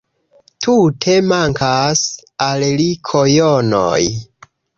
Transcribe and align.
Tute 0.65 1.17
mankas 1.31 2.01
al 2.47 2.67
li 2.81 2.89
kojonoj 3.11 4.01